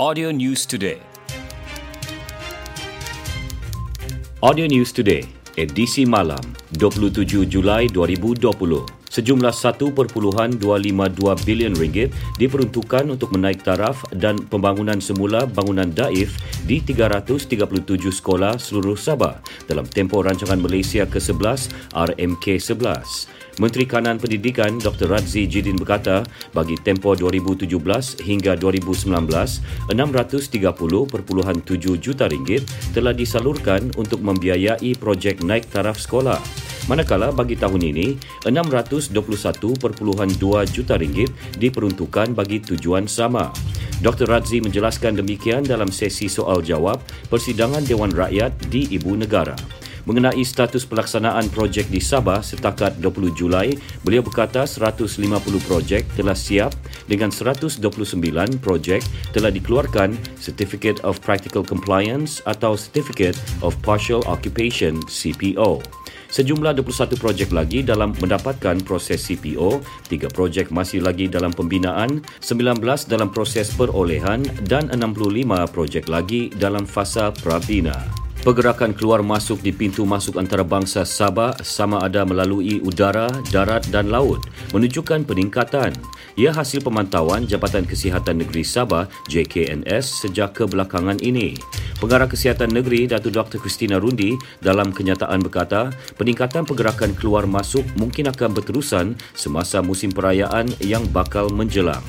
[0.00, 1.00] Audio News Today.
[4.40, 6.38] Audio News Today, edisi malam,
[6.70, 8.97] 27 Julai 2020.
[9.18, 10.14] Sejumlah 1.252
[11.42, 16.38] bilion ringgit diperuntukkan untuk menaik taraf dan pembangunan semula bangunan daif
[16.70, 17.58] di 337
[18.14, 21.66] sekolah seluruh Sabah dalam tempoh rancangan Malaysia ke-11
[21.98, 22.78] RMK-11.
[23.58, 25.10] Menteri Kanan Pendidikan Dr.
[25.10, 26.22] Radzi Jidin berkata,
[26.54, 29.18] bagi tempoh 2017 hingga 2019,
[29.90, 30.78] 630.7
[31.98, 32.62] juta ringgit
[32.94, 36.38] telah disalurkan untuk membiayai projek naik taraf sekolah.
[36.88, 38.16] Manakala bagi tahun ini,
[38.48, 39.12] 621.2
[40.72, 41.28] juta ringgit
[41.60, 43.52] diperuntukkan bagi tujuan sama.
[44.00, 44.24] Dr.
[44.24, 49.52] Radzi menjelaskan demikian dalam sesi soal jawab Persidangan Dewan Rakyat di Ibu Negara.
[50.08, 55.28] Mengenai status pelaksanaan projek di Sabah setakat 20 Julai, beliau berkata 150
[55.68, 56.72] projek telah siap
[57.04, 57.84] dengan 129
[58.64, 59.04] projek
[59.36, 65.84] telah dikeluarkan Certificate of Practical Compliance atau Certificate of Partial Occupation CPO.
[66.28, 69.80] Sejumlah 21 projek lagi dalam mendapatkan proses CPO,
[70.12, 76.84] 3 projek masih lagi dalam pembinaan, 19 dalam proses perolehan dan 65 projek lagi dalam
[76.84, 77.96] fasa prabina.
[78.38, 84.44] Pergerakan keluar masuk di pintu masuk antarabangsa Sabah sama ada melalui udara, darat dan laut
[84.70, 85.90] menunjukkan peningkatan.
[86.38, 91.58] Ia hasil pemantauan Jabatan Kesihatan Negeri Sabah JKNS sejak kebelakangan ini.
[91.98, 93.58] Pengarah Kesihatan Negeri Datuk Dr.
[93.58, 100.70] Christina Rundi dalam kenyataan berkata, peningkatan pergerakan keluar masuk mungkin akan berterusan semasa musim perayaan
[100.78, 102.02] yang bakal menjelang.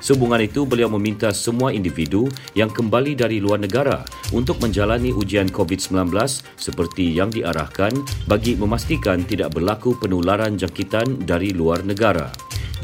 [0.00, 2.24] Sehubungan itu, beliau meminta semua individu
[2.56, 6.08] yang kembali dari luar negara untuk menjalani ujian COVID-19
[6.56, 7.92] seperti yang diarahkan
[8.24, 12.32] bagi memastikan tidak berlaku penularan jangkitan dari luar negara.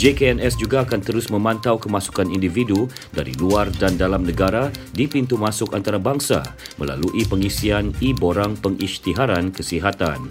[0.01, 5.77] JKNS juga akan terus memantau kemasukan individu dari luar dan dalam negara di pintu masuk
[5.77, 6.41] antarabangsa
[6.81, 10.25] melalui pengisian e-borang pengisytiharan kesihatan.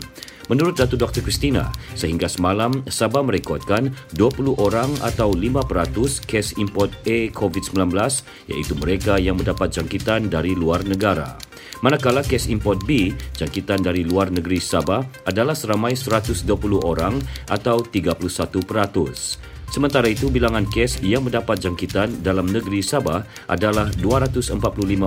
[0.49, 1.21] Menurut Datu Dr.
[1.21, 7.93] Christina, sehingga semalam Sabah merekodkan 20 orang atau 5% kes import A COVID-19
[8.49, 11.37] iaitu mereka yang mendapat jangkitan dari luar negara.
[11.85, 16.49] Manakala kes import B, jangkitan dari luar negeri Sabah adalah seramai 120
[16.81, 19.58] orang atau 31%.
[19.69, 24.57] Sementara itu, bilangan kes yang mendapat jangkitan dalam negeri Sabah adalah 245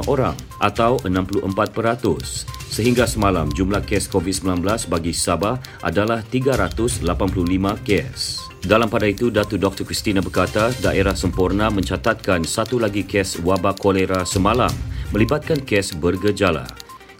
[0.06, 2.46] orang atau 64%.
[2.70, 7.02] Sehingga semalam, jumlah kes COVID-19 bagi Sabah adalah 385
[7.82, 8.38] kes.
[8.62, 9.82] Dalam pada itu, Datu Dr.
[9.82, 14.70] Christina berkata daerah sempurna mencatatkan satu lagi kes wabak kolera semalam
[15.10, 16.64] melibatkan kes bergejala.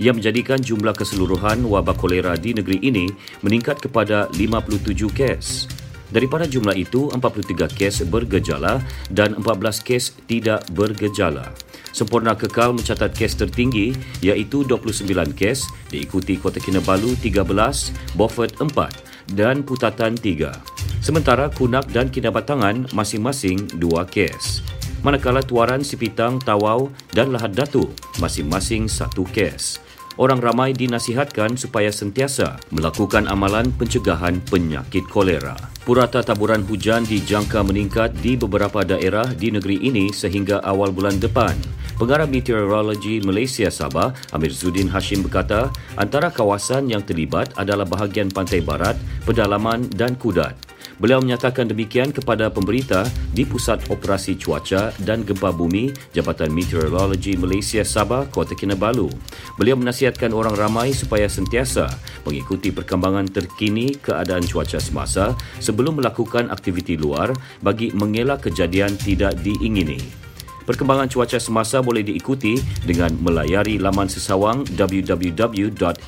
[0.01, 3.11] Ia menjadikan jumlah keseluruhan wabak kolera di negeri ini
[3.45, 5.69] meningkat kepada 57 kes.
[6.13, 11.57] Daripada jumlah itu, 43 kes bergejala dan 14 kes tidak bergejala.
[11.93, 19.65] Sempurna Kekal mencatat kes tertinggi iaitu 29 kes diikuti Kota Kinabalu 13, Beaufort 4 dan
[19.65, 20.53] Putatan 3.
[21.01, 24.61] Sementara Kunak dan Kinabatangan masing-masing 2 kes.
[25.03, 27.91] Manakala Tuaran, Sipitang, Tawau dan Lahad Datu
[28.23, 29.83] masing-masing 1 kes
[30.17, 35.55] orang ramai dinasihatkan supaya sentiasa melakukan amalan pencegahan penyakit kolera.
[35.83, 41.59] Purata taburan hujan dijangka meningkat di beberapa daerah di negeri ini sehingga awal bulan depan.
[41.99, 48.63] Pengarah Meteorologi Malaysia Sabah, Amir Zudin Hashim berkata, antara kawasan yang terlibat adalah bahagian pantai
[48.63, 50.72] barat, pedalaman dan kudat.
[51.03, 53.03] Beliau menyatakan demikian kepada pemberita
[53.35, 59.11] di Pusat Operasi Cuaca dan Gempa Bumi Jabatan Meteorologi Malaysia Sabah, Kota Kinabalu.
[59.59, 61.91] Beliau menasihatkan orang ramai supaya sentiasa
[62.23, 70.22] mengikuti perkembangan terkini keadaan cuaca semasa sebelum melakukan aktiviti luar bagi mengelak kejadian tidak diingini.
[70.63, 75.99] Perkembangan cuaca semasa boleh diikuti dengan melayari laman sesawang www.met.gov.my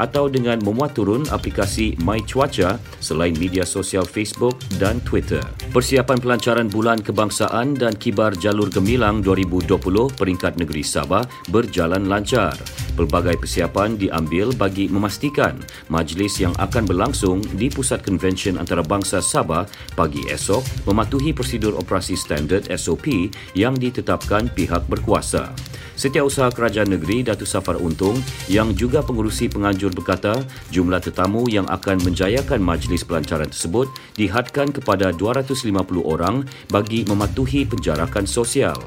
[0.00, 5.42] atau dengan memuat turun aplikasi My Cuaca selain media sosial Facebook dan Twitter.
[5.74, 9.74] Persiapan pelancaran Bulan Kebangsaan dan Kibar Jalur Gemilang 2020
[10.14, 12.56] peringkat negeri Sabah berjalan lancar.
[12.94, 15.58] Pelbagai persiapan diambil bagi memastikan
[15.90, 19.66] majlis yang akan berlangsung di Pusat Konvensyen Antarabangsa Sabah
[19.98, 25.50] pagi esok mematuhi prosedur operasi standard SOP yang ditetapkan pihak berkuasa.
[25.94, 28.18] Setiausaha Kerajaan Negeri Datuk Safar Untung
[28.50, 30.42] yang juga pengurusi penganjur berkata
[30.74, 33.86] jumlah tetamu yang akan menjayakan majlis pelancaran tersebut
[34.18, 35.70] dihadkan kepada 250
[36.02, 38.78] orang bagi mematuhi penjarakan sosial.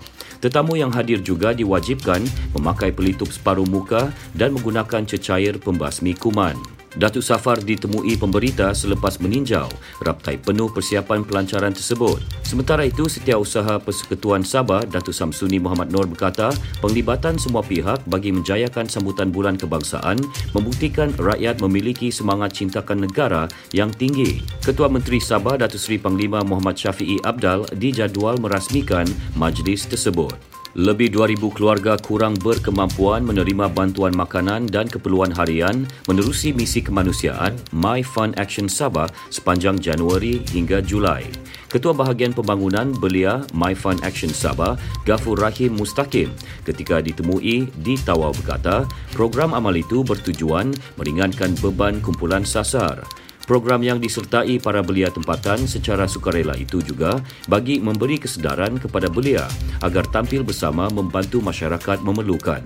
[0.43, 2.21] Tetamu yang hadir juga diwajibkan
[2.53, 6.76] memakai pelitup separuh muka dan menggunakan cecair pembasmi kuman.
[6.97, 9.69] Datuk Safar ditemui pemberita selepas meninjau
[10.01, 12.17] raptai penuh persiapan pelancaran tersebut.
[12.41, 16.49] Sementara itu, Setiausaha Persekutuan Sabah Datuk Samsuni Muhammad Nur berkata,
[16.81, 20.17] penglibatan semua pihak bagi menjayakan sambutan bulan kebangsaan
[20.57, 23.45] membuktikan rakyat memiliki semangat cintakan negara
[23.77, 24.41] yang tinggi.
[24.65, 29.05] Ketua Menteri Sabah Datuk Seri Panglima Muhammad Syafiee Abdal dijadual merasmikan
[29.37, 30.56] majlis tersebut.
[30.75, 38.03] Lebih 2,000 keluarga kurang berkemampuan menerima bantuan makanan dan keperluan harian menerusi misi kemanusiaan My
[38.03, 41.23] Fund Action Sabah sepanjang Januari hingga Julai.
[41.71, 44.75] Ketua Bahagian Pembangunan Belia My Fund Action Sabah,
[45.07, 46.31] Gafur Rahim Mustaqim,
[46.67, 48.83] ketika ditemui di Tawau berkata,
[49.15, 53.03] program amal itu bertujuan meringankan beban kumpulan sasar.
[53.47, 57.15] Program yang disertai para belia tempatan secara sukarela itu juga
[57.47, 59.47] bagi memberi kesedaran kepada belia
[59.79, 62.59] agar tampil bersama membantu masyarakat memerlukan.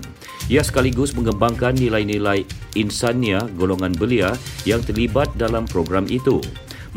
[0.50, 4.34] Ia sekaligus mengembangkan nilai-nilai insania golongan belia
[4.66, 6.42] yang terlibat dalam program itu.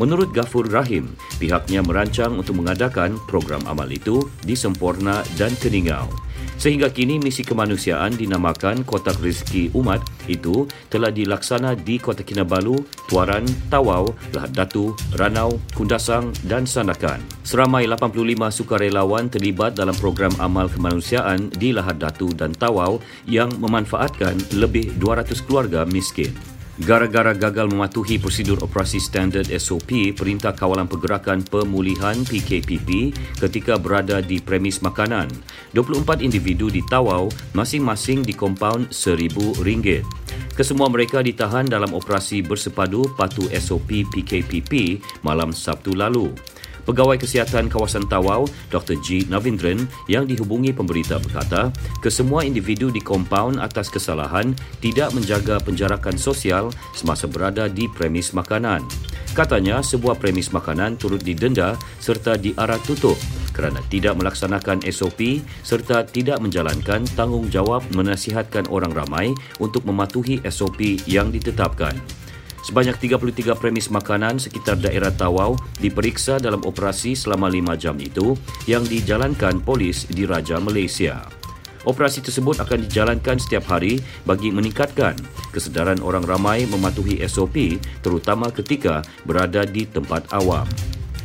[0.01, 6.09] Menurut Gafur Rahim, pihaknya merancang untuk mengadakan program amal itu di Semporna dan Keningau.
[6.55, 12.79] Sehingga kini misi kemanusiaan dinamakan Kotak Rizki Umat itu telah dilaksana di Kota Kinabalu,
[13.11, 17.21] Tuaran, Tawau, Lahad Datu, Ranau, Kundasang dan Sandakan.
[17.45, 24.57] Seramai 85 sukarelawan terlibat dalam program amal kemanusiaan di Lahad Datu dan Tawau yang memanfaatkan
[24.57, 26.54] lebih 200 keluarga miskin.
[26.75, 34.43] Gara-gara gagal mematuhi prosedur operasi standard SOP Perintah Kawalan Pergerakan Pemulihan PKPP ketika berada di
[34.43, 35.31] premis makanan.
[35.71, 40.03] 24 individu ditawau masing-masing di kompaun RM1,000.
[40.51, 46.35] Kesemua mereka ditahan dalam operasi bersepadu patuh SOP PKPP malam Sabtu lalu.
[46.85, 49.01] Pegawai Kesihatan Kawasan Tawau, Dr.
[49.01, 49.25] G.
[49.25, 54.53] Navindran yang dihubungi pemberita berkata, kesemua individu di kompaun atas kesalahan
[54.85, 58.85] tidak menjaga penjarakan sosial semasa berada di premis makanan.
[59.33, 63.19] Katanya, sebuah premis makanan turut didenda serta diarah tutup
[63.55, 69.31] kerana tidak melaksanakan SOP serta tidak menjalankan tanggungjawab menasihatkan orang ramai
[69.63, 71.95] untuk mematuhi SOP yang ditetapkan.
[72.65, 78.33] Sebanyak 33 premis makanan sekitar daerah Tawau diperiksa dalam operasi selama 5 jam itu
[78.65, 81.29] yang dijalankan polis di Raja Malaysia.
[81.85, 85.13] Operasi tersebut akan dijalankan setiap hari bagi meningkatkan
[85.53, 90.65] kesedaran orang ramai mematuhi SOP terutama ketika berada di tempat awam.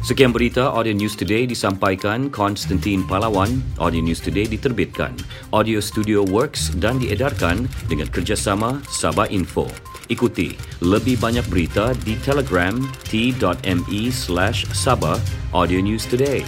[0.04, 3.64] Sekian berita Audio News Today disampaikan Konstantin Palawan.
[3.80, 5.16] Audio News Today diterbitkan
[5.56, 9.89] Audio Studio Works dan diedarkan dengan kerjasama Sabah Info.
[10.10, 12.74] Ikuti lebih banyak berita di Telegram
[13.06, 15.22] t.me slash Sabah
[15.54, 16.42] Audio News Today.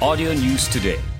[0.00, 1.15] Audio News Today.